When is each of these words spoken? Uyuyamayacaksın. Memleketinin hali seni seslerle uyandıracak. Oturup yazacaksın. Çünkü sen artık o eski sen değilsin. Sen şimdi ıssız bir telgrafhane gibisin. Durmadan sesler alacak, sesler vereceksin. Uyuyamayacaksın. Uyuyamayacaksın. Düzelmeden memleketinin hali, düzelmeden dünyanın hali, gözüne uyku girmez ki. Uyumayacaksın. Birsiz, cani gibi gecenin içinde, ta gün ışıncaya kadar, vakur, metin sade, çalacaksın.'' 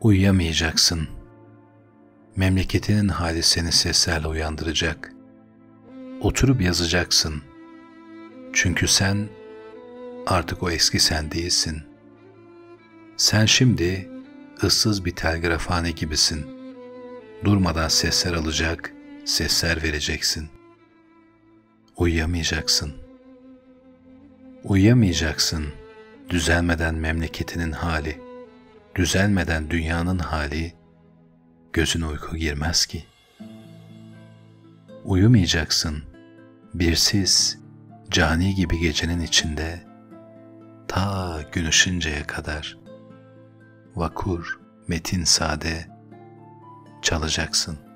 Uyuyamayacaksın. 0.00 1.08
Memleketinin 2.36 3.08
hali 3.08 3.42
seni 3.42 3.72
seslerle 3.72 4.28
uyandıracak. 4.28 5.12
Oturup 6.20 6.62
yazacaksın. 6.62 7.42
Çünkü 8.52 8.88
sen 8.88 9.28
artık 10.26 10.62
o 10.62 10.70
eski 10.70 11.00
sen 11.00 11.30
değilsin. 11.30 11.82
Sen 13.16 13.46
şimdi 13.46 14.10
ıssız 14.62 15.04
bir 15.04 15.10
telgrafhane 15.10 15.90
gibisin. 15.90 16.46
Durmadan 17.44 17.88
sesler 17.88 18.32
alacak, 18.32 18.92
sesler 19.24 19.82
vereceksin. 19.82 20.48
Uyuyamayacaksın. 21.96 22.92
Uyuyamayacaksın. 24.64 25.66
Düzelmeden 26.30 26.94
memleketinin 26.94 27.72
hali, 27.72 28.29
düzelmeden 28.94 29.70
dünyanın 29.70 30.18
hali, 30.18 30.74
gözüne 31.72 32.06
uyku 32.06 32.36
girmez 32.36 32.86
ki. 32.86 33.04
Uyumayacaksın. 35.04 36.02
Birsiz, 36.74 37.58
cani 38.10 38.54
gibi 38.54 38.78
gecenin 38.78 39.20
içinde, 39.20 39.82
ta 40.88 41.40
gün 41.52 41.66
ışıncaya 41.66 42.26
kadar, 42.26 42.78
vakur, 43.96 44.60
metin 44.88 45.24
sade, 45.24 45.88
çalacaksın.'' 47.02 47.89